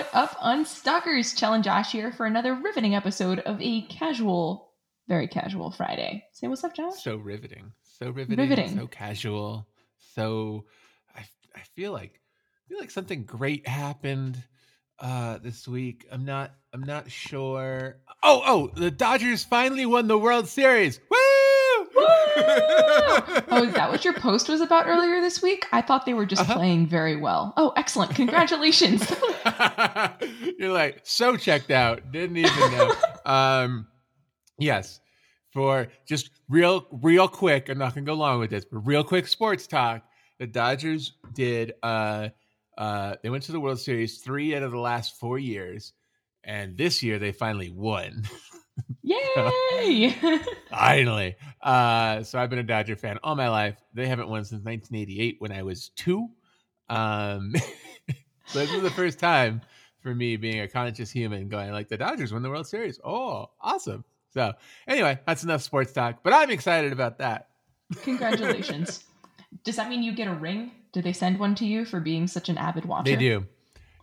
[0.00, 1.36] What up, Unstuckers?
[1.36, 4.70] Chell and Josh here for another riveting episode of a casual,
[5.08, 6.24] very casual Friday.
[6.32, 7.02] Say what's up, Josh?
[7.02, 8.78] So riveting, so riveting, Riveting.
[8.78, 9.68] so casual,
[10.14, 10.64] so
[11.14, 14.42] I, I feel like I feel like something great happened
[15.00, 16.06] uh this week.
[16.10, 17.98] I'm not I'm not sure.
[18.22, 20.98] Oh oh, the Dodgers finally won the World Series.
[21.10, 21.18] Woo!
[23.50, 25.66] oh, is that what your post was about earlier this week?
[25.72, 26.54] I thought they were just Uh-huh.
[26.54, 27.52] playing very well.
[27.56, 28.14] Oh, excellent.
[28.14, 29.10] Congratulations.
[30.58, 32.10] You're like so checked out.
[32.12, 32.92] Didn't even know.
[33.26, 33.86] um,
[34.58, 35.00] yes,
[35.52, 37.68] for just real, real quick.
[37.68, 40.02] I'm not gonna go long with this, but real quick sports talk.
[40.38, 41.74] The Dodgers did.
[41.82, 42.28] Uh,
[42.78, 45.92] uh, they went to the World Series three out of the last four years,
[46.44, 48.24] and this year they finally won.
[49.02, 50.16] Yay!
[50.70, 51.36] finally.
[51.62, 53.76] Uh, so I've been a Dodger fan all my life.
[53.94, 56.28] They haven't won since 1988 when I was two.
[56.88, 57.54] Um,
[58.46, 59.62] so this is the first time
[60.00, 63.00] for me being a conscious human going like the Dodgers won the World Series.
[63.04, 64.04] Oh, awesome.
[64.32, 64.52] So
[64.86, 67.48] anyway, that's enough sports talk, but I'm excited about that.
[68.02, 69.04] Congratulations.
[69.64, 70.70] Does that mean you get a ring?
[70.92, 73.04] Did they send one to you for being such an avid watcher?
[73.04, 73.46] They do.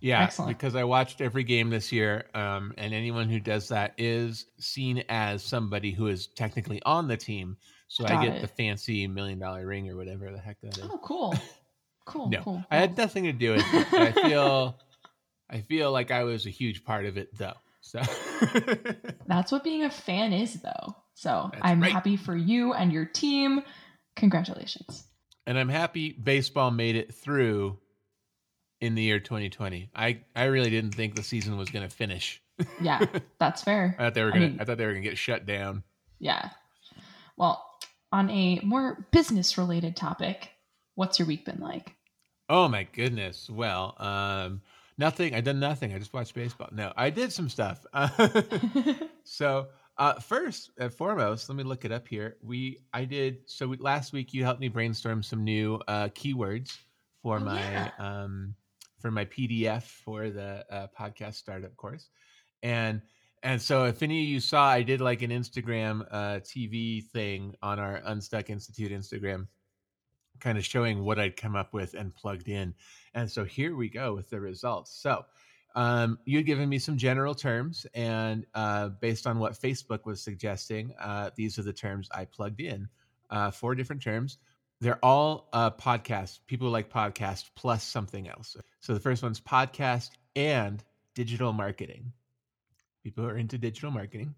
[0.01, 0.57] Yeah, Excellent.
[0.57, 5.03] because I watched every game this year, um, and anyone who does that is seen
[5.09, 7.57] as somebody who is technically on the team.
[7.87, 8.41] So I get it.
[8.41, 10.83] the fancy million dollar ring or whatever the heck that is.
[10.83, 11.33] Oh, cool.
[12.05, 12.29] Cool.
[12.29, 12.63] no, cool.
[12.71, 13.93] I had nothing to do with it.
[13.93, 14.79] I feel,
[15.49, 17.53] I feel like I was a huge part of it, though.
[17.81, 18.01] So
[19.27, 20.95] That's what being a fan is, though.
[21.15, 21.91] So That's I'm right.
[21.91, 23.61] happy for you and your team.
[24.15, 25.03] Congratulations.
[25.45, 27.77] and I'm happy baseball made it through
[28.81, 29.89] in the year 2020.
[29.95, 32.41] I I really didn't think the season was going to finish.
[32.81, 33.05] Yeah,
[33.39, 33.95] that's fair.
[33.99, 34.47] I thought they were going to.
[34.49, 35.83] mean- I thought they were going to get shut down.
[36.19, 36.49] Yeah.
[37.37, 37.63] Well,
[38.11, 40.49] on a more business related topic,
[40.95, 41.93] what's your week been like?
[42.49, 43.47] Oh my goodness.
[43.47, 44.61] Well, um,
[44.97, 45.35] nothing.
[45.35, 45.93] I done nothing.
[45.93, 46.69] I just watched baseball.
[46.71, 47.85] No, I did some stuff.
[49.23, 49.67] so,
[49.97, 52.37] uh, first and foremost, let me look it up here.
[52.41, 53.39] We, I did.
[53.45, 56.77] So we, last week you helped me brainstorm some new uh, keywords
[57.21, 57.91] for Oh, my yeah.
[57.99, 58.55] um,
[58.99, 62.09] for my PDF for the uh, podcast startup course,
[62.63, 63.01] and
[63.43, 67.55] and so if any of you saw, I did like an Instagram uh, TV thing
[67.61, 69.47] on our Unstuck Institute Instagram
[70.39, 72.73] kind of showing what I'd come up with and plugged in.
[73.13, 74.91] And so here we go with the results.
[74.99, 75.25] So
[75.75, 80.93] um, you'd given me some general terms, and uh, based on what Facebook was suggesting,
[80.99, 82.87] uh, these are the terms I plugged in.
[83.29, 84.37] Uh, four different terms.
[84.79, 86.39] They're all uh, podcast.
[86.45, 88.55] People like podcast plus something else.
[88.79, 90.83] So the first one's podcast and
[91.15, 92.13] digital marketing.
[93.03, 94.35] People who are into digital marketing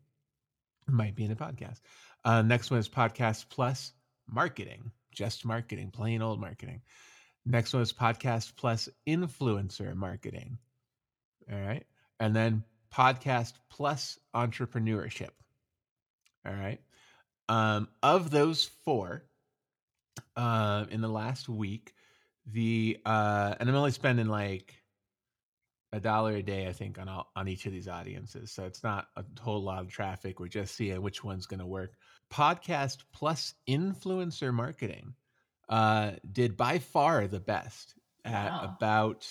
[0.88, 1.80] might be in a podcast.
[2.24, 3.94] Uh, next one is podcast plus
[4.28, 6.82] marketing, just marketing, plain old marketing.
[7.46, 10.58] Next one is podcast plus influencer marketing.
[11.52, 11.86] All right.
[12.20, 12.64] And then
[12.94, 15.32] podcast plus entrepreneurship.
[16.46, 16.80] All right.
[17.48, 19.24] Um, of those four,
[20.36, 21.94] uh, in the last week,
[22.46, 24.74] the uh, and I'm only spending like
[25.92, 28.52] a dollar a day, I think, on all, on each of these audiences.
[28.52, 30.40] So it's not a whole lot of traffic.
[30.40, 31.94] We're just seeing which one's going to work.
[32.32, 35.16] Podcast plus influencer marketing
[35.68, 38.76] uh, did by far the best at Wow.
[38.76, 39.28] about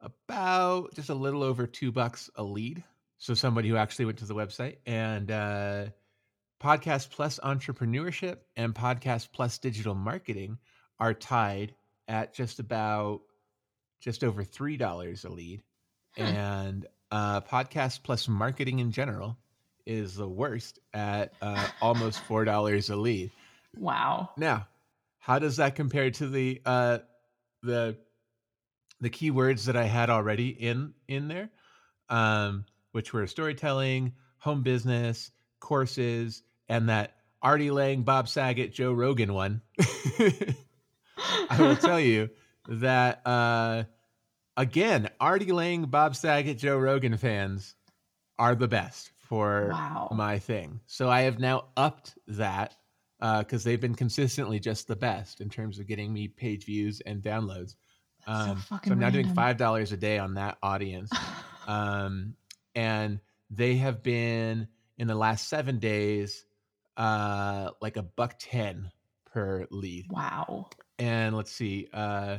[0.00, 2.84] about just a little over two bucks a lead.
[3.18, 5.86] So somebody who actually went to the website and uh,
[6.60, 10.58] podcast plus entrepreneurship and podcast plus digital marketing
[10.98, 11.74] are tied
[12.08, 13.20] at just about
[14.00, 15.62] just over three dollars a lead
[16.16, 16.22] Hmm.
[16.22, 19.36] and uh, podcast plus marketing in general
[19.84, 23.30] is the worst at uh, almost four dollars a lead.
[23.76, 24.30] Wow.
[24.38, 24.66] Now,
[25.18, 26.98] how does that compare to the uh,
[27.62, 27.98] the
[29.00, 31.50] the keywords that I had already in in there,
[32.08, 35.30] um, which were storytelling, home business,
[35.60, 39.62] courses, and that Artie Lange, Bob Saget, Joe Rogan one?
[40.18, 42.30] I will tell you
[42.68, 43.84] that uh,
[44.56, 47.74] again, Artie Lange, Bob Saget, Joe Rogan fans
[48.38, 50.08] are the best for Wow.
[50.12, 50.80] my thing.
[50.86, 52.74] So I have now upped that
[53.20, 57.22] because they've been consistently just the best in terms of getting me page views and
[57.22, 57.74] downloads.
[58.26, 61.10] That's so Um, fucking I'm now doing five dollars a day on that audience,
[61.66, 62.34] um,
[62.74, 63.20] and
[63.50, 64.68] they have been
[64.98, 66.44] in the last seven days
[66.96, 68.90] uh, like a buck ten
[69.26, 70.68] per lead wow.
[70.98, 72.38] and let's see uh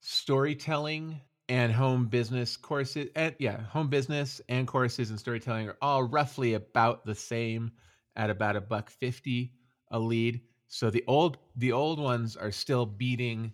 [0.00, 6.02] storytelling and home business courses and yeah home business and courses and storytelling are all
[6.04, 7.70] roughly about the same
[8.16, 9.52] at about a buck 50
[9.90, 13.52] a lead so the old the old ones are still beating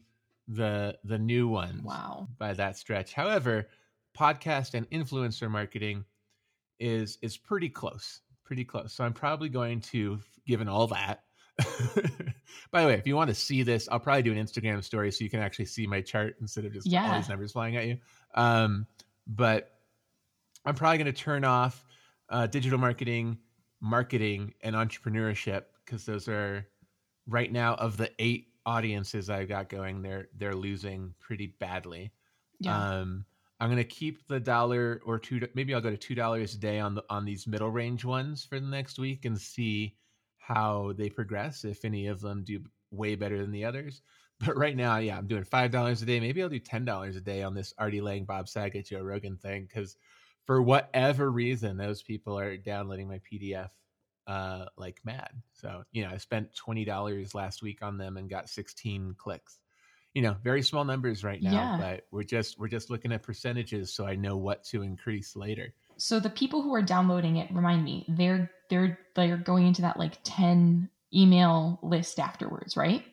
[0.49, 2.29] the the new ones Wow.
[2.39, 3.69] by that stretch however
[4.17, 6.05] podcast and influencer marketing
[6.79, 8.93] is is pretty close, pretty close.
[8.93, 11.23] So I'm probably going to, given all that.
[12.71, 15.11] By the way, if you want to see this, I'll probably do an Instagram story
[15.11, 17.87] so you can actually see my chart instead of just all these numbers flying at
[17.87, 17.99] you.
[18.35, 18.87] Um,
[19.27, 19.71] but
[20.65, 21.85] I'm probably going to turn off
[22.29, 23.39] uh, digital marketing,
[23.81, 26.67] marketing, and entrepreneurship because those are
[27.27, 30.03] right now of the eight audiences I've got going.
[30.03, 32.13] They're they're losing pretty badly.
[32.61, 32.99] Yeah.
[32.99, 33.25] Um,
[33.61, 35.47] I'm gonna keep the dollar or two.
[35.55, 38.45] Maybe I'll go to two dollars a day on the on these middle range ones
[38.45, 39.97] for the next week and see
[40.39, 41.65] how they progress.
[41.65, 44.03] If any of them do way better than the others.
[44.39, 46.21] But right now, yeah, I'm doing five dollars a day.
[46.21, 49.39] Maybe I'll do ten dollars a day on this Artie Lange, Bob Saget, Joe Rogan
[49.39, 49.97] thing because
[50.45, 53.71] for whatever reason, those people are downloading my PDF
[54.27, 55.31] uh, like mad.
[55.55, 59.59] So you know, I spent twenty dollars last week on them and got sixteen clicks.
[60.17, 61.77] You know, very small numbers right now, Yeah.
[61.79, 65.75] but we're just we're just looking at percentages, so I know what to increase later.
[65.99, 69.99] so the people who are downloading it, remind me, they're they're they're going into that
[69.99, 73.05] like 10 email list afterwards, right?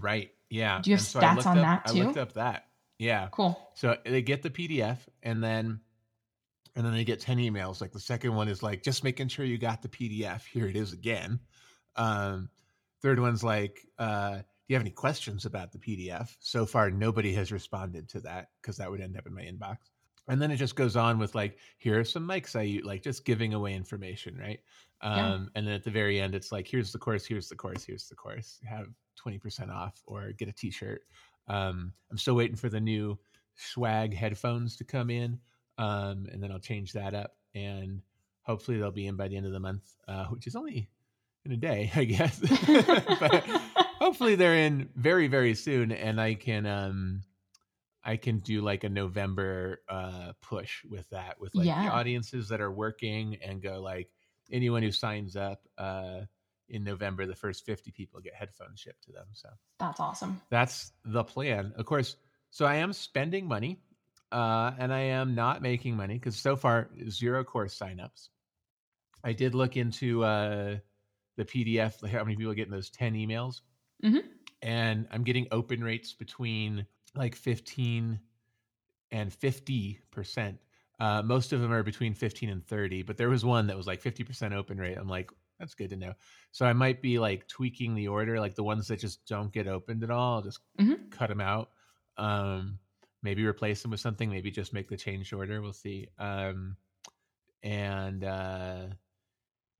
[0.00, 0.30] Right?
[0.48, 0.80] Yeah.
[0.80, 2.04] Do you have And stats looked on up- that I too?
[2.04, 2.66] looked up that.
[3.00, 3.28] Yeah.
[3.32, 3.58] Cool.
[3.74, 5.80] So they get the PDF and then
[6.76, 7.80] and then they get 10 emails.
[7.80, 10.44] Like the second one is like just making sure you got the PDF.
[10.46, 11.40] Here it is again.
[11.96, 12.48] Um
[13.02, 16.36] third one's like uh you have any questions about the PDF?
[16.40, 19.78] So far nobody has responded to that because that would end up in my inbox.
[20.28, 23.02] And then it just goes on with like here are some mics I use like
[23.02, 24.60] just giving away information, right?
[25.00, 25.34] Um Yeah.
[25.54, 28.08] and then at the very end it's like here's the course, here's the course, here's
[28.08, 28.58] the course.
[28.68, 28.88] Have
[29.24, 31.02] 20% off or get a t-shirt.
[31.48, 33.18] Um I'm still waiting for the new
[33.54, 35.40] swag headphones to come in
[35.78, 38.02] um, and then i'll change that up and
[38.42, 40.88] hopefully they'll be in by the end of the month uh, which is only
[41.44, 42.38] in a day i guess
[43.20, 43.44] but
[43.98, 47.22] hopefully they're in very very soon and i can um
[48.04, 51.84] i can do like a november uh push with that with like Yeah.
[51.84, 54.08] the audiences that are working and go like
[54.50, 56.20] anyone who signs up uh
[56.68, 59.48] in november the first 50 people get headphones shipped to them so
[59.80, 60.40] That's awesome.
[60.50, 61.72] that's the plan.
[61.76, 62.16] Of course,
[62.50, 63.80] so I am spending money
[64.32, 68.28] uh, and I am not making money because so far, zero course signups.
[69.24, 70.76] I did look into uh,
[71.36, 73.62] the PDF, like how many people get in those 10 emails.
[74.02, 74.38] Mhm.
[74.62, 78.20] And I'm getting open rates between like 15
[79.10, 80.60] and 50%.
[81.00, 83.86] Uh, most of them are between 15 and 30, but there was one that was
[83.86, 84.98] like 50% open rate.
[84.98, 86.14] I'm like, that's good to know.
[86.52, 89.68] So I might be like tweaking the order, like the ones that just don't get
[89.68, 90.36] opened at all.
[90.36, 91.10] I'll just Mhm.
[91.10, 91.70] cut them out.
[92.16, 92.80] Um,
[93.22, 94.30] maybe replace them with something.
[94.30, 95.62] Maybe just make the change order.
[95.62, 96.08] We'll see.
[96.18, 96.76] Um,
[97.62, 98.88] and uh,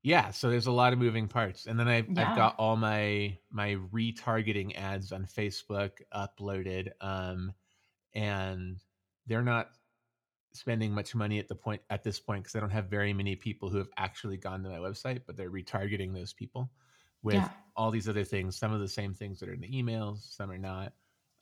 [0.01, 1.65] yeah, so there's a lot of moving parts.
[1.65, 2.29] And then I've, Yeah.
[2.31, 7.53] I've got all my my retargeting ads on Facebook uploaded, um,
[8.13, 8.77] and
[9.27, 9.71] they're not
[10.51, 13.35] spending much money at the point at this point because I don't have very many
[13.35, 16.71] people who have actually gone to my website, but they're retargeting those people
[17.21, 17.49] with Yeah.
[17.75, 18.55] all these other things.
[18.57, 20.93] Some of the same things that are in the emails, some are not.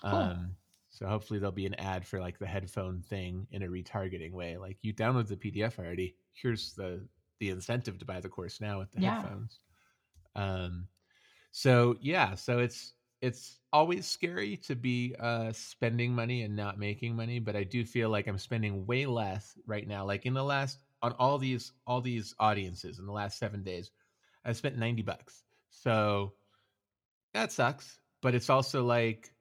[0.01, 0.13] Cool.
[0.13, 0.55] Um,
[0.89, 4.57] so hopefully there'll be an ad for like the headphone thing in a retargeting way.
[4.57, 6.15] Like you download the PDF already.
[6.33, 7.07] Here's the
[7.39, 9.15] the incentive to buy the course now with the Yeah.
[9.21, 9.59] headphones.
[10.35, 10.87] Um,
[11.51, 17.15] so yeah, so it's it's always scary to be uh, spending money and not making
[17.15, 20.05] money, but I do feel like I'm spending way less right now.
[20.05, 23.91] Like in the last on all these all these audiences in the last seven days,
[24.45, 25.43] I spent ninety bucks.
[25.69, 26.33] So
[27.33, 29.33] that sucks, but it's also like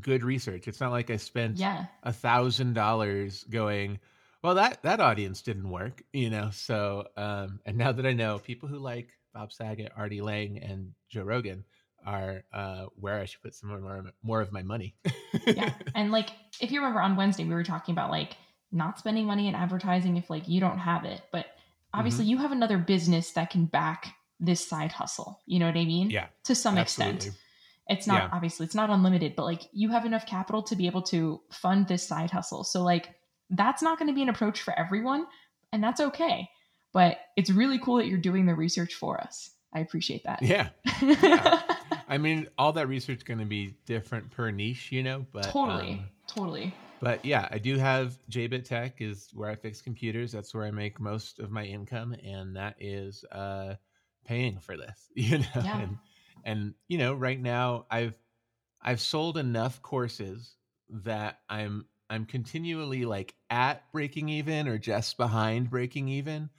[0.00, 0.68] good research.
[0.68, 1.66] It's not like I spent
[2.02, 4.00] a thousand dollars going
[4.42, 8.38] well that that audience didn't work you know so um and now that i know
[8.38, 11.64] people who like bob saget artie lange and joe rogan
[12.06, 14.94] are uh where i should put some more more of my money
[15.46, 15.72] Yeah.
[15.94, 16.30] and like
[16.60, 18.36] if you remember on Wednesday we were talking about like
[18.70, 21.46] not spending money in advertising if like you don't have it, but
[21.94, 22.30] obviously Mm-hmm.
[22.30, 25.40] you have another business that can back this side hustle.
[25.46, 26.10] You know what I mean?
[26.10, 27.16] yeah To some absolutely.
[27.16, 27.38] extent.
[27.88, 28.28] It's not Yeah.
[28.32, 31.88] obviously it's not unlimited, but like you have enough capital to be able to fund
[31.88, 32.62] this side hustle.
[32.64, 33.08] So like
[33.50, 35.26] that's not going to be an approach for everyone,
[35.72, 36.48] and that's okay.
[36.92, 39.50] But it's really cool that you're doing the research for us.
[39.74, 40.42] I appreciate that.
[40.42, 40.70] yeah
[41.02, 41.60] Yeah.
[42.08, 45.44] i mean all that research is going to be different per niche you know but
[45.44, 45.90] totally.
[45.92, 46.74] um, totally.
[47.00, 50.32] But yeah, I do have JBit Tech is where I fix computers.
[50.32, 53.74] That's where I make most of my income, and that is uh,
[54.24, 55.06] paying for this.
[55.14, 55.80] You know, Yeah.
[55.80, 55.98] and
[56.44, 58.14] and you know, right now I've
[58.82, 60.56] I've sold enough courses
[60.90, 66.50] that I'm I'm continually like at breaking even or just behind breaking even,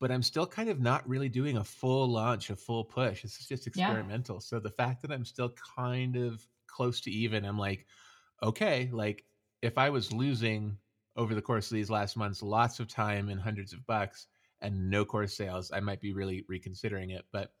[0.00, 3.24] but I'm still kind of not really doing a full launch, a full push.
[3.24, 4.06] It's just Yeah.
[4.06, 4.40] experimental.
[4.40, 7.86] So the fact that I'm still kind of close to even, I'm like,
[8.42, 9.26] okay, like
[9.62, 10.78] if I was losing
[11.16, 14.26] over the course of these last months lots of time and hundreds of bucks
[14.60, 17.26] and no course sales, I might be really reconsidering it.
[17.32, 17.54] But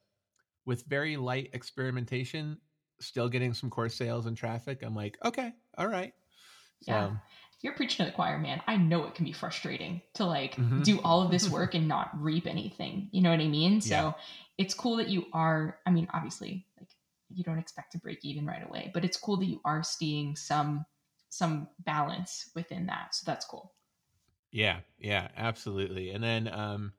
[0.66, 2.60] with very light experimentation,
[3.00, 6.14] still getting some course sales and traffic, I'm like, okay, all right.
[6.88, 7.16] So, yeah.
[7.62, 8.62] You're preaching to the choir, man.
[8.66, 10.82] I know it can be frustrating to like Mhm.
[10.82, 13.08] do all of this work and not reap anything.
[13.10, 13.80] You know what I mean?
[13.80, 14.12] So Yeah.
[14.58, 16.90] it's cool that you are, I mean, obviously, like
[17.30, 20.36] you don't expect to break even right away, but it's cool that you are seeing
[20.36, 20.84] some
[21.30, 23.14] some balance within that.
[23.14, 23.74] So that's cool.
[24.52, 26.10] Yeah, yeah, absolutely.
[26.10, 26.92] And then um,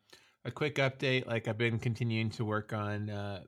[0.43, 3.43] a quick update like I've been continuing to work on uh,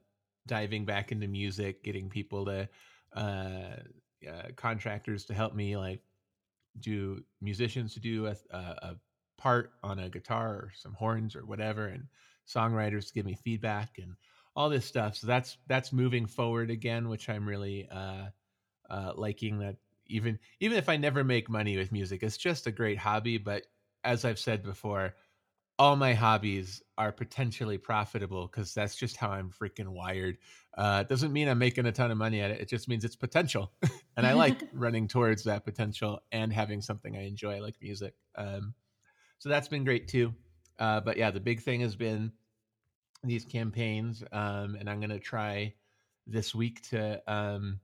[0.46, 2.68] diving back into music, getting people to
[3.12, 3.76] uh,
[4.28, 6.02] uh, contractors to help me like
[6.80, 8.96] do musicians to do a, a, a
[9.36, 12.06] part on a guitar or some horns or whatever, and
[12.46, 14.14] songwriters to give me feedback and
[14.56, 15.16] all this stuff.
[15.16, 18.26] So that's that's moving forward again, which I'm really uh,
[18.90, 19.60] uh, liking.
[19.60, 23.38] That even even if I never make money with music, it's just a great hobby.
[23.38, 23.64] But
[24.04, 25.14] as I've said before,
[25.78, 30.38] all my hobbies are potentially profitable because that's just how I'm freaking wired.
[30.76, 32.60] Uh, it doesn't mean I'm making a ton of money at it.
[32.60, 33.72] It just means it's potential,
[34.16, 38.14] and I like running towards that potential and having something I enjoy like music.
[38.34, 38.74] Um,
[39.38, 40.34] so that's been great too.
[40.78, 42.32] Uh, but yeah, the big thing has been
[43.22, 45.74] these campaigns, um, and I'm gonna try
[46.26, 47.80] this week to um,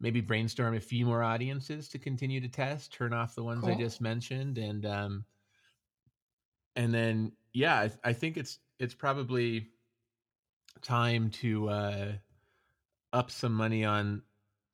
[0.00, 3.74] maybe brainstorm a few more audiences to continue to test, turn off the ones I
[3.74, 5.24] just mentioned, and um,
[6.80, 9.68] and then yeah, I, I think it's it's probably
[10.82, 12.12] time to uh,
[13.12, 14.22] up some money on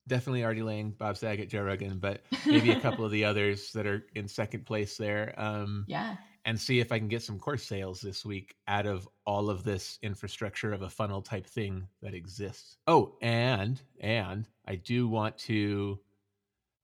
[0.06, 3.86] definitely Artie Lange Bob Saget, Joe Rogan, but maybe a couple of the others that
[3.86, 5.34] are in second place there.
[5.36, 6.16] Um, Yeah.
[6.44, 9.64] and see if I can get some course sales this week out of all of
[9.64, 12.76] this infrastructure of a funnel type thing that exists.
[12.86, 15.98] Oh, and and I do want to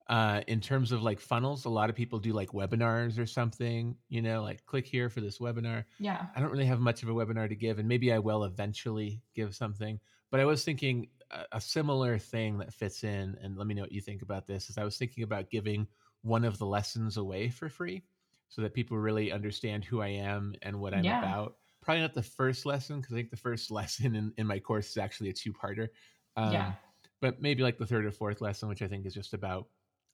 [0.08, 3.96] uh in terms of like funnels, a lot of people do like webinars or something,
[4.08, 5.84] you know, like click here for this webinar.
[5.98, 6.26] Yeah.
[6.34, 9.22] I don't really have much of a webinar to give, and maybe I will eventually
[9.34, 10.00] give something.
[10.30, 13.82] But I was thinking a, a similar thing that fits in, and let me know
[13.82, 14.70] what you think about this.
[14.70, 15.86] Is I was thinking about giving
[16.22, 18.02] one of the lessons away for free,
[18.48, 21.18] so that people really understand who I am and what I'm Yeah.
[21.18, 21.56] about.
[21.80, 24.90] Probably not the first lesson because I think the first lesson in, in my course
[24.90, 25.88] is actually a two-parter.
[26.36, 26.72] Um, Yeah.
[27.20, 29.68] But maybe like the third or fourth lesson, which I think is just about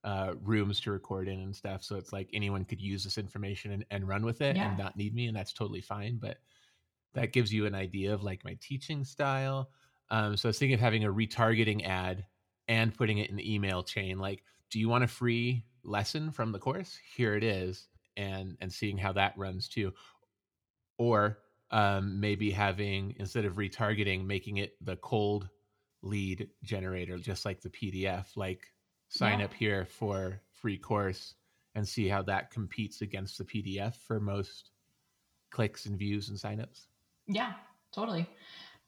[0.05, 1.83] uh, rooms to record in and stuff.
[1.83, 4.69] So it's like anyone could use this information and, and run with it Yeah.
[4.69, 6.19] and not need me, and that's totally fine.
[6.19, 6.39] But
[7.15, 9.71] that gives you an idea of like my teaching style.
[10.11, 12.25] Um, so I was thinking of having a retargeting ad
[12.69, 14.19] and putting it in the email chain.
[14.19, 16.99] Like, do you want a free lesson from the course?
[17.17, 19.93] Here it is, and and seeing how that runs too.
[20.99, 21.39] Or
[21.71, 25.49] um, maybe having instead of retargeting, making it the cold
[26.03, 28.37] lead generator, just like the PDF.
[28.37, 28.67] Like,
[29.09, 29.43] sign Yeah.
[29.43, 31.35] up here for free course
[31.75, 34.73] and see how that competes against the PDF for most
[35.51, 36.89] clicks and views and signups.
[37.27, 37.55] Yeah,
[37.93, 38.29] totally.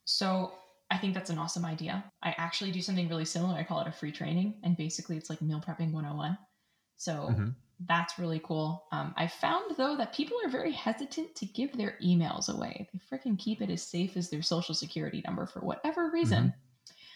[0.04, 0.54] So
[0.90, 2.12] I think that's an awesome idea.
[2.22, 3.56] I actually do something really similar.
[3.56, 6.38] I call it a free training, and basically it's like meal prepping 101.
[6.96, 7.56] So Mhm.
[7.80, 8.86] that's really cool.
[8.92, 12.88] Um, I found though that people are very hesitant to give their emails away.
[12.92, 16.54] They freaking keep it as safe as their social security number for whatever reason.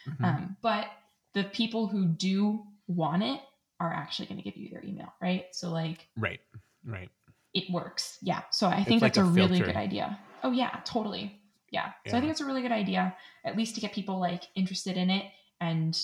[0.06, 0.24] Mhm.
[0.24, 0.88] Um, but
[1.34, 3.40] the people who do want it
[3.80, 5.46] are actually going to give you their email, right?
[5.52, 6.40] So like Right,
[6.84, 7.10] right.
[7.52, 8.18] it works.
[8.22, 8.42] Yeah.
[8.50, 10.18] So I think like that's a, a really good idea.
[10.42, 11.40] Oh yeah, totally.
[11.70, 11.92] Yeah.
[12.06, 14.96] So I think it's a really good idea, at least to get people like interested
[14.96, 15.24] in it
[15.60, 15.98] and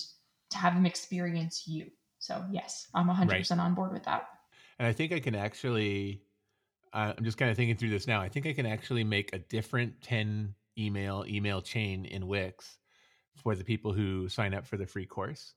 [0.49, 1.87] to have them experience you.
[2.19, 4.27] So yes, I'm 100% on board with that.
[4.79, 6.23] And I think I can actually,
[6.93, 8.19] uh, I'm just kind of thinking through this now.
[8.19, 12.77] I think I can actually make a different 10 email email chain in Wix
[13.35, 15.53] for the people who sign up for the free course.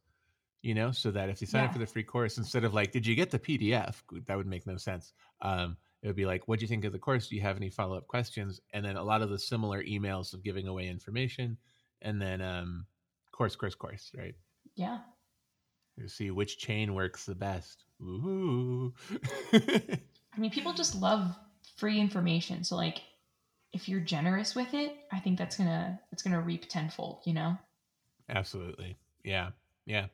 [0.65, 2.91] You know, so that if they sign up for the free course, instead of like,
[2.91, 3.97] did you get the PDF?
[4.25, 5.13] That would make no sense.
[5.43, 7.29] Um, it would be like, what do you think of the course?
[7.29, 8.63] Do you have any follow up questions?
[8.73, 11.59] And then a lot of the similar emails of giving away information,
[12.01, 12.87] and then um,
[13.31, 14.35] course, course, course, right?
[14.75, 15.01] Yeah.
[15.99, 17.85] To see which chain works the best.
[18.03, 18.95] Ooh.
[19.53, 21.37] I mean, people just love
[21.77, 22.65] free information.
[22.65, 23.03] So like
[23.73, 27.35] if you're generous with it, I think that's to it's going to reap tenfold, you
[27.35, 27.59] know?
[28.29, 28.97] Absolutely.
[29.25, 29.51] Yeah.
[29.85, 30.07] Yeah.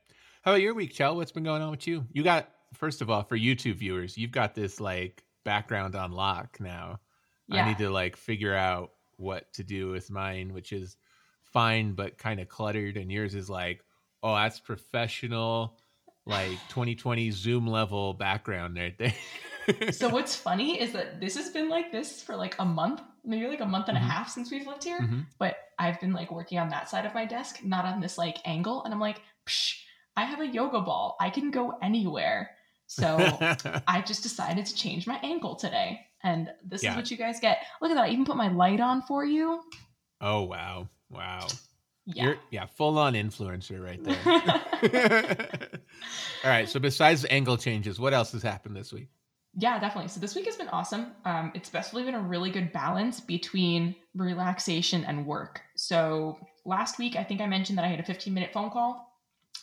[0.43, 1.17] How about your week, Chell?
[1.17, 2.07] What's been going on with you?
[2.13, 6.59] You got first of all, for YouTube viewers, you've got this like background on lock
[6.61, 7.01] now.
[7.49, 7.65] Yeah.
[7.65, 10.97] I need to like figure out what to do with mine, which is
[11.45, 13.85] fine but kind of cluttered, and yours is like,
[14.23, 15.77] oh, that's professional,
[16.27, 19.15] like 2020 Zoom level background right there.
[19.93, 23.47] so what's funny is that this has been like this for like a month, maybe
[23.47, 24.03] like a month and Mhm.
[24.03, 25.01] a half since we've lived here.
[25.01, 25.27] Mhm.
[25.39, 28.39] But I've been like working on that side of my desk, not on this like
[28.47, 28.85] angle.
[28.85, 29.75] And I'm like, Psh,
[30.21, 31.17] I have a yoga ball.
[31.21, 32.51] I can go anywhere.
[32.87, 33.17] So
[33.87, 36.01] I just decided to change my ankle today.
[36.23, 36.91] And this Yeah.
[36.91, 37.59] is what you guys get.
[37.81, 38.05] Look at that.
[38.05, 39.63] I even put my light on for you.
[40.21, 41.47] oh wow, wow.
[42.07, 42.25] Yeah.
[42.25, 45.71] You're yeah, full on influencer right there.
[46.45, 46.69] All right.
[46.69, 49.09] So besides angle changes, what else has happened this week?
[49.55, 50.09] Yeah, definitely.
[50.09, 51.13] So this week has been awesome.
[51.25, 55.61] Um, it's definitely been a really good balance between relaxation and work.
[55.77, 59.10] So last week, I think I mentioned that I had a 15 minute phone call,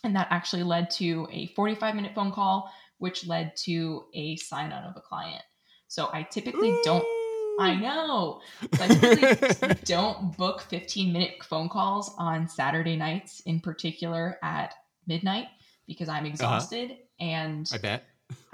[0.03, 4.71] and that actually led to a 45 minute phone call, which led to a sign
[4.71, 5.43] on of a client.
[5.87, 7.05] So I typically don't.
[7.59, 8.41] I know.
[8.75, 14.73] So I typically don't book 15 minute phone calls on Saturday nights, in particular at
[15.07, 15.47] midnight,
[15.87, 16.27] because I'm uh-huh.
[16.27, 18.03] exhausted and I bet.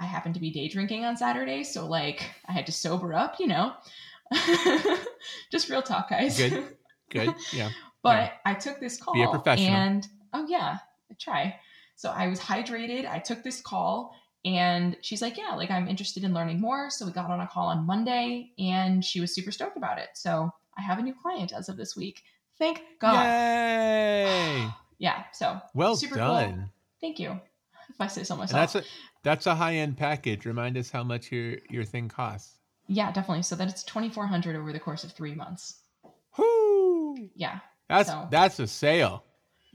[0.00, 3.36] I happen to be day drinking on Saturday, so like I had to sober up,
[3.40, 3.74] you know.
[5.50, 6.38] Just real talk, guys.
[6.38, 6.76] Good.
[7.10, 7.34] Good.
[7.52, 7.70] Yeah.
[8.02, 8.32] but Yeah.
[8.44, 9.70] I took this call Be a professional.
[9.70, 10.78] and oh yeah,
[11.18, 11.56] try.
[11.96, 13.08] So I was hydrated.
[13.08, 17.06] I took this call and she's like, "Yeah, like I'm interested in learning more." So
[17.06, 20.08] we got on a call on Monday and she was super stoked about it.
[20.14, 22.22] So I have a new client as of this week.
[22.58, 23.24] Thank God.
[23.24, 24.68] Yay!
[24.98, 26.24] Yeah, so Well Super cool.
[26.28, 26.70] done.
[27.00, 27.40] thank you.
[27.90, 28.72] If I say so And myself.
[28.72, 28.88] that's a
[29.22, 30.46] that's a high end package.
[30.46, 32.58] Remind us how much your your thing costs.
[32.86, 33.42] yeah, definitely.
[33.42, 35.80] So that it's 2400 over the course of 3 months.
[36.38, 37.28] Whoo!
[37.34, 37.58] Yeah.
[37.88, 39.24] That's So- that's a sale.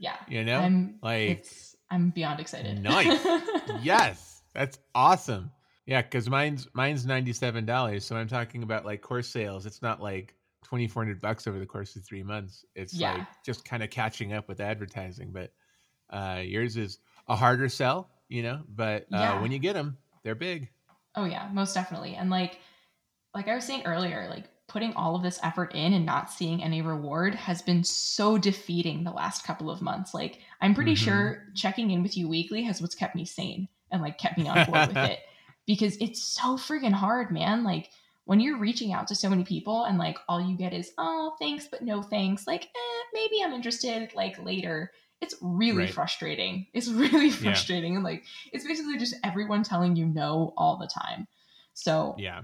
[0.00, 0.16] Yeah.
[0.28, 2.82] You know, I'm like it's I'm beyond excited.
[2.82, 3.20] Nice.
[3.82, 5.50] yes, that's awesome.
[5.86, 8.04] Yeah, because mine's mine's ninety seven dollars.
[8.04, 9.66] So I'm talking about like course sales.
[9.66, 12.64] It's not like twenty four hundred bucks over the course of three months.
[12.74, 13.12] It's Yeah.
[13.14, 15.32] like just kind of catching up with advertising.
[15.32, 15.52] But
[16.10, 18.62] uh, yours is a harder sell, you know.
[18.68, 19.40] But uh, Yeah.
[19.42, 20.70] when you get them, they're big.
[21.14, 22.14] Oh yeah, most definitely.
[22.14, 22.58] And like
[23.34, 26.62] like I was saying earlier, like putting all of this effort in and not seeing
[26.62, 30.14] any reward has been so defeating the last couple of months.
[30.14, 30.98] Like I'm pretty Mhm.
[30.98, 34.48] sure checking in with you weekly has what's kept me sane and like kept me
[34.48, 35.18] on board with it
[35.66, 37.64] because it's so friggin' hard, man.
[37.64, 37.90] Like
[38.24, 41.34] when you're reaching out to so many people and like all you get is oh
[41.40, 45.92] thanks but no thanks like eh, maybe i'm interested like later it's really Right.
[45.94, 50.86] frustrating it's really frustrating and like it's basically just everyone telling you no all the
[50.86, 51.26] time
[51.74, 52.42] so Yeah,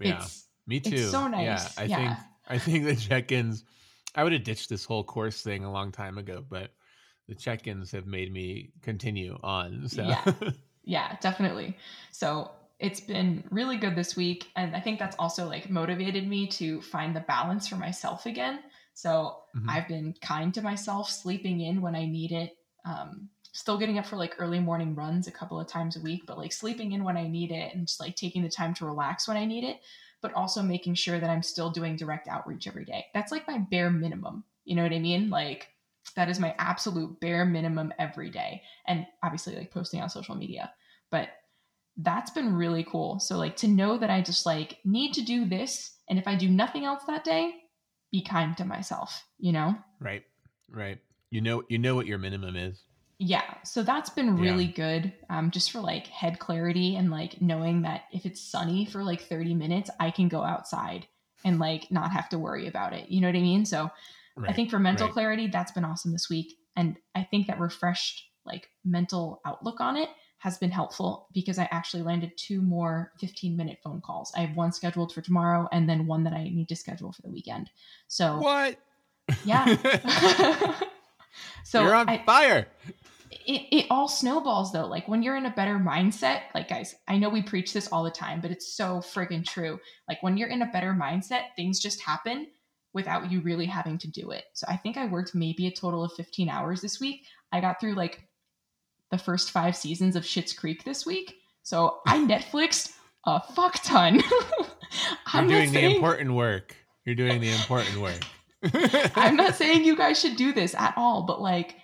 [0.00, 0.16] yeah.
[0.16, 0.92] it's Me too.
[0.92, 1.44] it's so nice.
[1.44, 2.16] Yeah, I Yeah.
[2.16, 3.64] think I think the check-ins.
[4.14, 6.70] I would have ditched this whole course thing a long time ago, but
[7.28, 9.88] the check-ins have made me continue on.
[9.88, 10.24] So Yeah.
[10.84, 11.76] yeah definitely
[12.10, 16.46] so it's been really good this week and i think that's also like motivated me
[16.46, 18.60] to find the balance for myself again
[18.94, 19.68] so Mhm.
[19.68, 22.56] i've been kind to myself sleeping in when i need it
[22.86, 26.22] um still getting up for like early morning runs a couple of times a week
[26.26, 28.86] but like sleeping in when i need it and just like taking the time to
[28.86, 29.80] relax when i need it
[30.22, 33.06] but also making sure that i'm still doing direct outreach every day.
[33.14, 34.44] That's like my bare minimum.
[34.64, 35.30] You know what i mean?
[35.30, 35.68] Like
[36.16, 38.62] that is my absolute bare minimum every day.
[38.86, 40.72] And obviously like posting on social media.
[41.10, 41.28] But
[41.96, 43.20] that's been really cool.
[43.20, 46.34] So like to know that i just like need to do this and if i
[46.34, 47.54] do nothing else that day
[48.10, 49.74] be kind to myself you know?
[49.98, 50.22] Right,
[50.70, 50.98] right.
[51.30, 52.82] You know, you know what your minimum is.
[53.22, 57.82] Yeah so that's been really good um, just for like head clarity and like knowing
[57.82, 61.06] that if it's sunny for like 30 minutes i can go outside
[61.44, 63.90] and like not have to worry about it you know what i mean so
[64.40, 64.50] Right.
[64.50, 65.12] I think for mental right.
[65.12, 66.56] clarity, that's been awesome this week.
[66.76, 71.68] And I think that refreshed like mental outlook on it has been helpful because I
[71.70, 74.32] actually landed two more 15 minute phone calls.
[74.34, 77.20] I have one scheduled for tomorrow and then one that I need to schedule for
[77.22, 77.68] the weekend.
[78.08, 78.78] So what?
[79.44, 79.76] yeah.
[81.64, 82.66] so You're on I- fire.
[83.46, 84.86] it, it all snowballs though.
[84.86, 88.02] Like when you're in a better mindset, like guys, I know we preach this all
[88.04, 89.78] the time, but it's so friggin' true.
[90.08, 92.48] Like when you're in a better mindset, things just happen
[92.92, 94.44] without you really having to do it.
[94.52, 97.24] So I think I worked maybe a total of 15 hours this week.
[97.52, 98.20] I got through like
[99.10, 101.36] the first five seasons of Schitt's Creek this week.
[101.62, 102.92] So I Netflixed
[103.26, 104.16] a fuck ton.
[104.20, 104.66] You're
[105.26, 106.76] I'm not doing the saying- important work.
[107.04, 108.20] You're doing the important work.
[109.14, 111.76] I'm not saying you guys should do this at all, but like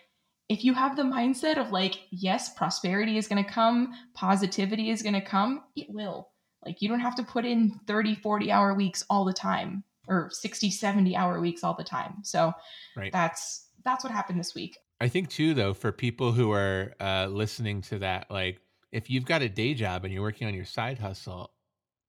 [0.48, 5.02] if you have the mindset of like, yes, prosperity is going to come, positivity is
[5.02, 6.28] going to come, it will.
[6.64, 10.30] Like you don't have to put in 30, 40 hour weeks all the time or
[10.30, 12.18] 60, 70 hour weeks all the time.
[12.22, 12.52] So
[12.96, 13.12] Right.
[13.12, 14.76] that's that's what happened this week.
[15.00, 18.60] I think too, though, for people who are uh, listening to that, like
[18.92, 21.50] if you've got a day job and you're working on your side hustle,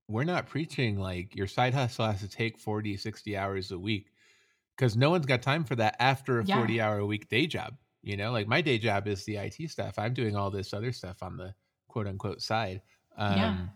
[0.07, 4.07] we're not preaching like your side hustle has to take 40, 60 hours a week
[4.77, 6.57] because no one's got time for that after a Yeah.
[6.57, 7.77] 40 hour a week day job.
[8.03, 9.99] You know, like my day job is the IT stuff.
[9.99, 11.55] I'm doing all this other stuff on the
[11.87, 12.83] quote unquote side.
[13.17, 13.69] Um, Yeah.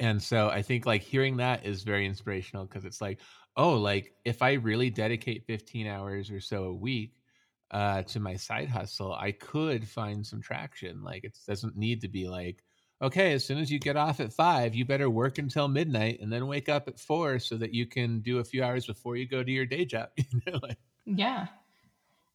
[0.00, 3.20] And so I think like hearing that is very inspirational because it's like,
[3.56, 7.16] oh, like if I really dedicate 15 hours or so a week
[7.70, 11.02] uh, to my side hustle, I could find some traction.
[11.02, 12.64] Like it doesn't need to be like
[13.02, 16.32] okay, as soon as you get off at five, you better work until midnight and
[16.32, 19.26] then wake up at four so that you can do a few hours before you
[19.26, 20.10] go to your day job.
[20.62, 21.46] like, Yeah.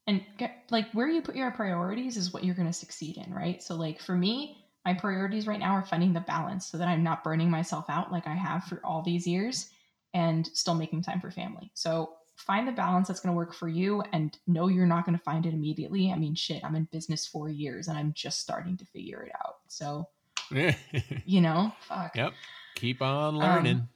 [0.07, 3.33] And get, like where you put your priorities is what you're going to succeed in,
[3.33, 3.61] right?
[3.61, 7.03] So like for me, my priorities right now are finding the balance so that I'm
[7.03, 9.69] not burning myself out like I have for all these years
[10.13, 11.71] and still making time for family.
[11.73, 15.17] So find the balance that's going to work for you and know you're not going
[15.17, 16.11] to find it immediately.
[16.11, 19.31] I mean, shit, I'm in business 4 years and I'm just starting to figure it
[19.43, 19.55] out.
[19.67, 20.07] So,
[21.25, 22.15] you know, fuck.
[22.15, 22.33] yep.
[22.75, 23.75] Keep on learning.
[23.77, 23.89] Um,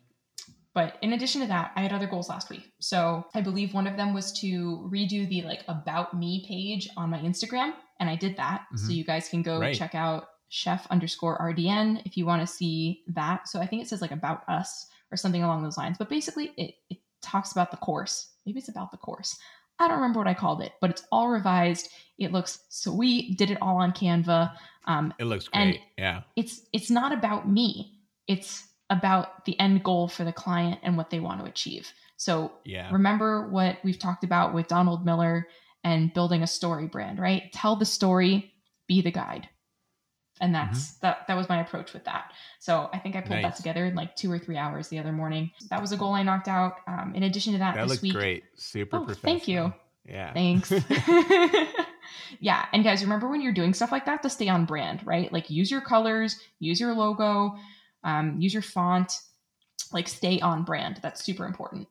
[0.74, 2.72] but in addition to that, I had other goals last week.
[2.80, 7.10] So I believe one of them was to redo the like about me page on
[7.10, 7.74] my Instagram.
[8.00, 8.66] And I did that.
[8.76, 8.96] So Mhm.
[8.96, 9.76] you guys can go Right.
[9.76, 13.48] check out chef underscore RDN if you want to see that.
[13.48, 15.98] So I think it says like about us or something along those lines.
[15.98, 18.32] But basically it, it talks about the course.
[18.46, 19.38] Maybe it's about the course.
[19.80, 21.90] I don't remember what I called it, but it's all revised.
[22.18, 23.38] It looks sweet.
[23.38, 24.52] Did it all on Canva.
[24.86, 25.82] Um, it looks and- great.
[25.98, 26.22] yeah.
[26.36, 31.10] it's it's not about me it's about the end goal for the client and what
[31.12, 32.90] they want to achieve so Yeah.
[32.92, 35.48] remember what we've talked about with donald miller
[35.84, 38.52] and building a story brand right tell the story
[38.88, 39.48] be the guide
[40.42, 43.54] and that's that that was my approach with that so i think i pulled that
[43.54, 43.58] Mm-hmm.
[43.58, 46.24] Together in like two or three hours the other morning that was a goal i
[46.24, 48.44] knocked out um, in addition to that, That this looked week great.
[48.56, 49.74] Super Oh, thank you.
[50.06, 50.34] Yeah.
[50.34, 50.72] Thanks.
[52.40, 52.66] yeah.
[52.74, 55.32] And guys, remember when you're doing stuff like that to stay on brand, right?
[55.32, 57.56] Like use your colors, use your logo,
[58.04, 59.20] um, use your font,
[59.92, 61.00] like stay on brand.
[61.02, 61.88] That's super important.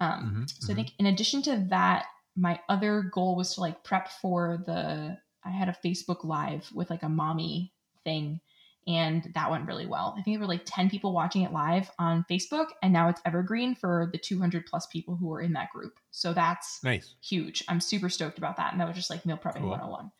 [0.00, 3.84] Um, Mhm, so I think in addition to that, my other goal was to like
[3.84, 7.72] prep for the, I had a Facebook live with like a mommy
[8.04, 8.40] thing
[8.86, 10.14] and that went really well.
[10.18, 13.20] I think there were like 10 people watching it live on Facebook and now it's
[13.24, 15.98] evergreen for the 200 plus people who are in that group.
[16.10, 17.14] So that's Nice.
[17.22, 17.64] huge.
[17.68, 18.72] I'm super stoked about that.
[18.72, 19.70] And that was just like meal prepping Cool.
[19.70, 20.10] 101.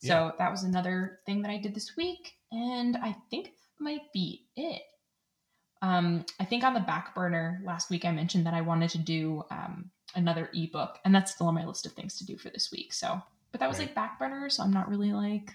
[0.00, 2.32] So that was another thing that I did this week.
[2.50, 4.82] And I think that might be it.
[5.80, 8.98] Um, I think on the back burner last week, I mentioned that I wanted to
[8.98, 12.50] do um, another ebook, and that's still on my list of things to do for
[12.50, 12.92] this week.
[12.92, 13.86] So, but that was Right.
[13.88, 15.54] like back burner, so I'm not really like.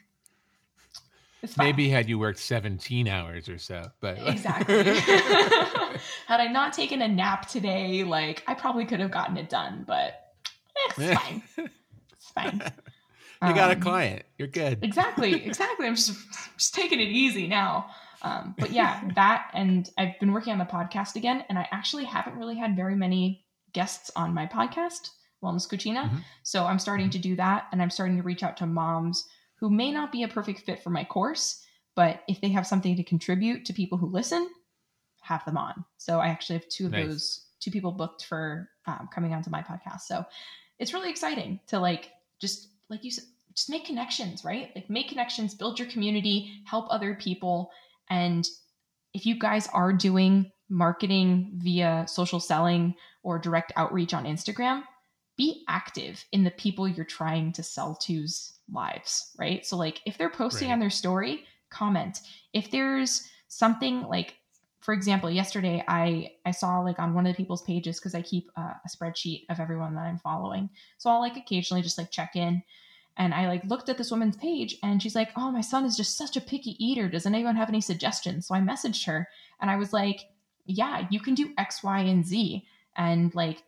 [1.58, 4.84] Maybe had you worked 17 hours or so, but Exactly.
[6.28, 9.84] Had I not taken a nap today, like I probably could have gotten it done,
[9.88, 10.34] but
[11.00, 11.44] eh, it's fine.
[11.58, 12.62] It's fine.
[13.48, 14.24] you got a Um, client.
[14.38, 14.80] You're good.
[14.84, 15.88] Exactly, exactly.
[15.88, 16.18] I'm just
[16.58, 17.88] just taking it easy now.
[18.24, 22.06] Um, but yeah, that and I've been working on the podcast again, and I actually
[22.06, 25.12] haven't really had very many guests on my podcast,
[25.44, 26.10] Wellness Cucina.
[26.10, 26.24] Mhm.
[26.44, 29.28] So I'm starting to do that, and I'm starting to reach out to moms
[29.60, 31.64] who may not be a perfect fit for my course,
[31.96, 34.50] but if they have something to contribute to people who listen,
[35.22, 35.84] have them on.
[35.98, 37.08] So I actually have two of Nice.
[37.08, 40.02] those two people booked for um, coming onto my podcast.
[40.02, 40.26] So
[40.80, 44.72] it's really exciting to like just like you said, just make connections, right?
[44.76, 47.72] Like make connections, build your community, help other people,
[48.10, 48.48] and
[49.14, 52.94] if you guys are doing marketing via social selling
[53.24, 54.84] or direct outreach on Instagram,
[55.38, 59.66] be active in the people you're trying to sell to's lives, right?
[59.66, 60.74] So like if they're posting Right.
[60.74, 62.20] on their story, comment.
[62.54, 64.36] If there's something like
[64.82, 68.22] for example, yesterday I I saw like on one of the people's pages because I
[68.22, 70.70] keep uh, a spreadsheet of everyone that I'm following.
[70.98, 72.64] So I'll like occasionally just like check in
[73.18, 75.98] and I like looked at this woman's page and she's like, "Oh, my son is
[75.98, 77.10] just such a picky eater.
[77.10, 79.28] Does anyone have any suggestions?" So I messaged her
[79.60, 80.22] and I was like,
[80.66, 83.64] "Yeah, you can do X, Y, and Z and like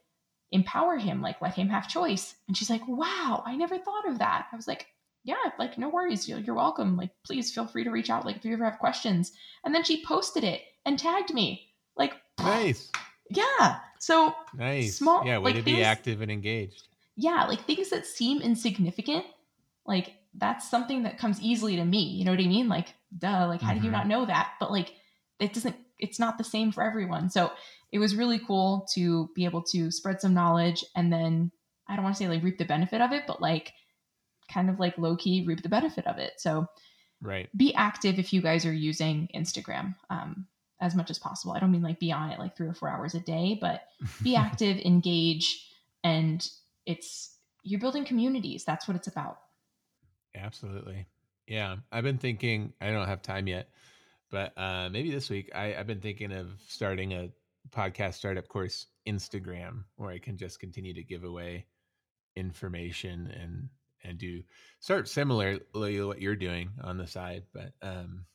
[0.52, 4.20] empower him, like let him have choice." And she's like, "Wow, I never thought of
[4.20, 4.88] that." I was like,
[5.24, 6.28] "Yeah, like no worries.
[6.28, 6.98] You're, you're welcome.
[6.98, 9.32] Like please feel free to reach out like if you ever have questions."
[9.64, 11.68] And then she posted it and tagged me.
[11.98, 12.90] Like, Nice.
[13.30, 13.80] yeah.
[14.00, 14.96] So Nice.
[14.98, 16.88] Small- yeah, way like to be things- active and engaged.
[17.16, 19.26] yeah, like things that seem insignificant,
[19.86, 22.04] like that's something that comes easily to me.
[22.04, 22.70] You know what I mean?
[22.70, 23.92] Like, duh, like how do you mm-hmm.
[23.92, 24.52] not know that?
[24.60, 24.94] But like
[25.40, 27.30] it doesn't it's not the same for everyone.
[27.30, 27.52] So
[27.92, 31.52] it was really cool to be able to spread some knowledge and then
[31.88, 33.74] I don't want to say like reap the benefit of it, but like
[34.52, 36.34] kind of like low key reap the benefit of it.
[36.38, 36.68] So
[37.22, 37.50] Right.
[37.58, 40.48] be active if you guys are using Instagram um,
[40.80, 41.54] as much as possible.
[41.54, 43.82] I don't mean like be on it like three or four hours a day, but
[44.24, 45.68] be active, engage,
[46.04, 46.48] and
[46.86, 48.64] it's you're building communities.
[48.64, 49.40] That's what it's about.
[50.36, 51.08] Absolutely.
[51.48, 51.78] Yeah.
[51.92, 53.70] I've been thinking, I don't have time yet,
[54.30, 57.30] but uh, maybe this week I, I've been thinking of starting a
[57.72, 61.66] podcast startup course Instagram where I can just continue to give away
[62.36, 63.70] information and
[64.04, 64.42] and do
[64.80, 65.60] start similarly
[66.02, 67.44] what you're doing on the side.
[67.54, 68.26] But um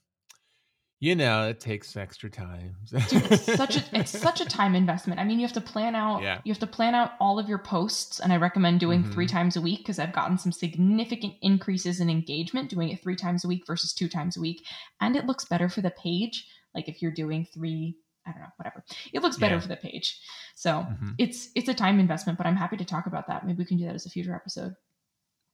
[1.05, 2.77] you know, it takes extra time.
[2.91, 5.21] Dude, it's such a it's such a time investment.
[5.21, 6.41] I mean, you have to plan out Yeah.
[6.45, 9.13] you have to plan out all of your posts, and I recommend doing Mhm.
[9.13, 13.17] three times a week because I've gotten some significant increases in engagement doing it three
[13.17, 14.67] times a week versus two times a week,
[15.01, 16.47] and it looks better for the page.
[16.75, 19.61] Like if you're doing three, I don't know, whatever, it looks better Yeah.
[19.61, 20.19] for the page.
[20.55, 21.15] So Mhm.
[21.19, 23.47] it's it's a time investment, but I'm happy to talk about that.
[23.47, 24.75] Maybe we can do that as a future episode,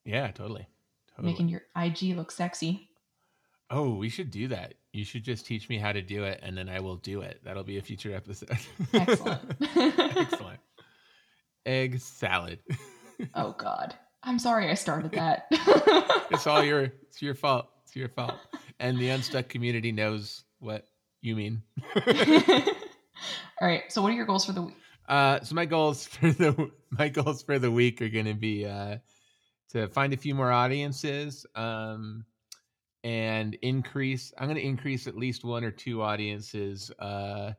[0.05, 0.67] Yeah, totally.
[1.09, 1.29] Totally.
[1.31, 2.87] making your IG look sexy.
[3.69, 4.75] Oh, we should do that.
[4.93, 7.39] You should just teach me how to do it, and then I will do it.
[7.43, 8.57] That'll be a future episode.
[8.93, 9.41] Excellent.
[9.75, 10.59] Excellent.
[11.65, 12.59] Egg salad.
[13.35, 15.45] oh God, I'm sorry I started that.
[16.31, 16.91] it's all your.
[17.03, 17.67] It's your fault.
[17.83, 18.35] It's your fault.
[18.79, 20.87] And the unstuck community knows what
[21.21, 21.61] you mean.
[21.95, 23.83] All right.
[23.89, 24.75] So, what are your goals for the week?
[25.07, 28.65] Uh, so my goals for the my goals for the week are going to be
[28.65, 28.97] uh,
[29.69, 32.25] to find a few more audiences um,
[33.03, 34.33] and increase.
[34.37, 37.53] I'm going to increase at least one or two audiences uh,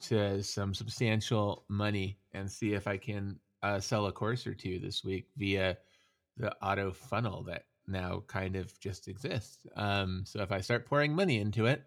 [0.00, 4.78] to some substantial money and see if I can uh, sell a course or two
[4.78, 5.76] this week via
[6.36, 9.66] the auto funnel that now kind of just exists.
[9.76, 11.82] Um, so if I start pouring money into it,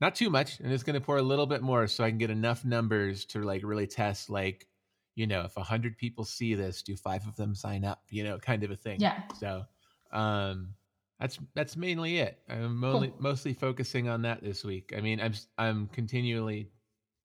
[0.00, 2.18] not too much, and it's going to pour a little bit more so I can
[2.18, 4.66] get enough numbers to like really test, like,
[5.14, 8.02] you know, if a hundred people see this, do five of them sign up?
[8.10, 9.00] You know, kind of a thing.
[9.00, 9.22] Yeah.
[9.38, 9.64] So,
[10.12, 10.74] um,
[11.20, 12.38] that's that's mainly it.
[12.48, 13.16] I'm only, Cool.
[13.20, 14.92] mostly focusing on that this week.
[14.96, 16.70] I mean, I'm I'm continually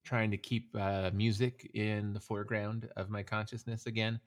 [0.05, 4.19] trying to keep uh, music in the foreground of my consciousness again.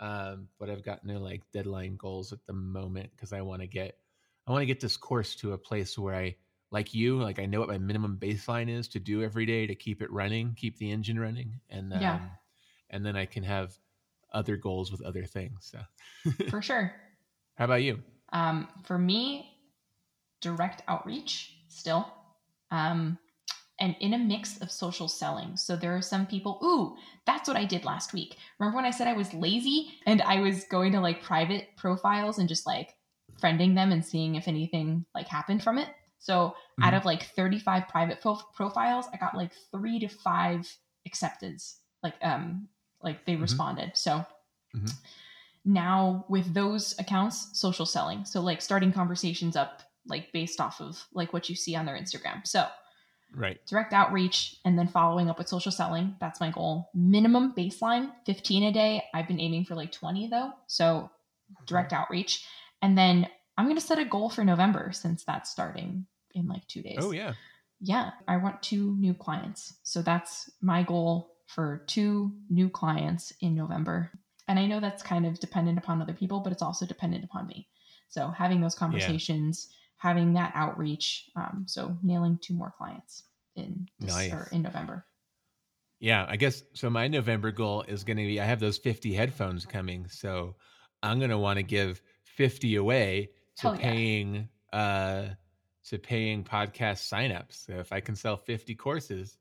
[0.00, 3.66] Um, but I've got no like deadline goals at the moment because I want to
[3.66, 3.98] get
[4.46, 6.36] I want to get this course to a place where I
[6.70, 9.74] like you like I know what my minimum baseline is to do every day to
[9.74, 12.20] keep it running, keep the engine running, and um, Yeah.
[12.90, 13.76] and then I can have
[14.32, 15.72] other goals with other things.
[15.72, 15.80] So,
[16.50, 16.94] For sure.
[17.56, 18.02] how about you?
[18.32, 19.50] Um, for me,
[20.40, 22.06] direct outreach still.
[22.70, 23.18] Um,
[23.80, 25.56] and in a mix of social selling.
[25.56, 28.36] So there are some people, ooh, that's what I did last week.
[28.58, 32.38] Remember when I said I was lazy and I was going to like private profiles
[32.38, 32.96] and just like
[33.40, 35.88] friending them and seeing if anything like happened from it?
[36.18, 36.96] So out Mhm.
[36.96, 40.68] of like 35 private pro- profiles, I got like three to five
[41.06, 41.78] acceptance.
[42.02, 42.68] Like, um,
[43.00, 43.42] like they Mhm.
[43.42, 43.96] responded.
[43.96, 44.26] So
[44.74, 44.92] Mhm.
[45.68, 48.24] Now with those accounts, social selling.
[48.24, 51.96] So like starting conversations up like based off of like what you see on their
[51.96, 52.46] Instagram.
[52.46, 52.66] So
[53.34, 53.60] Right.
[53.66, 56.16] direct outreach and then following up with social selling.
[56.18, 56.88] That's my goal.
[56.94, 59.04] Minimum baseline 15 a day.
[59.12, 60.52] I've been aiming for like 20 though.
[60.66, 61.10] So
[61.66, 62.46] direct outreach.
[62.80, 63.28] And then
[63.58, 66.98] I'm going to set a goal for November since that's starting in like two days.
[67.00, 67.34] Oh yeah.
[67.80, 68.12] Yeah.
[68.26, 69.74] I want two new clients.
[69.82, 74.10] So that's my goal for two new clients in November.
[74.48, 77.46] And I know that's kind of dependent upon other people, but it's also dependent upon
[77.46, 77.68] me.
[78.08, 81.30] So having those conversations, having that outreach.
[81.36, 84.32] Um, so nailing two more clients in this, Nice.
[84.32, 85.04] or in November.
[86.00, 86.88] Yeah, I guess so.
[86.88, 90.06] My November goal is going to be I have those 50 headphones coming.
[90.08, 90.54] So
[91.02, 92.00] I'm going to want to give
[92.36, 93.76] 50 away to yeah.
[93.76, 95.24] paying uh
[95.88, 97.66] to paying podcast signups.
[97.66, 99.36] So if I can sell 50 courses,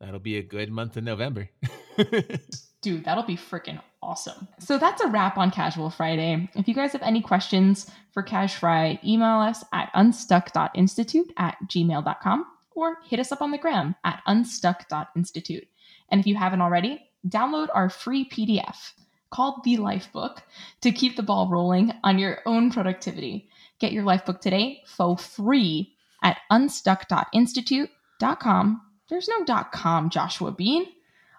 [0.00, 1.48] that'll be a good month in November.
[2.82, 4.48] Dude, that'll be freaking awesome.
[4.58, 6.48] So that's a wrap on Casual Friday.
[6.54, 12.46] If you guys have any questions for Cash Fry, email us at unstuck.institute at gmail.com
[12.72, 15.66] or hit us up on the gram at unstuck.institute.
[16.10, 18.92] And if you haven't already, download our free PDF
[19.30, 20.42] called The Life Book
[20.82, 23.48] to keep the ball rolling on your own productivity.
[23.78, 28.82] Get your life book today for free at unstuck.institute.com.
[29.08, 30.86] There's no com, Joshua Bean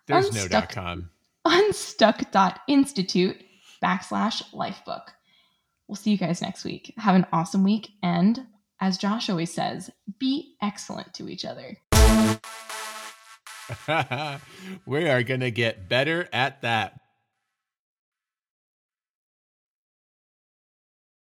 [0.07, 0.71] There's no dot Unstuck.
[0.71, 1.09] com.
[1.45, 3.37] unstuck.institute
[3.83, 5.03] backslash lifebook.
[5.87, 6.93] We'll see you guys next week.
[6.97, 7.91] Have an awesome week.
[8.01, 8.47] And
[8.81, 9.89] as Josh always says,
[10.19, 11.77] be excellent to each other.
[14.85, 16.99] we are going to get better at that.